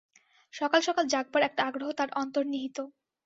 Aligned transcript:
সকাল 0.53 0.81
সকাল 0.81 1.05
জাগবার 1.07 1.41
একটা 1.43 1.61
আগ্রহ 1.69 1.89
তার 1.91 2.09
অন্তর্নিহিত। 2.21 2.77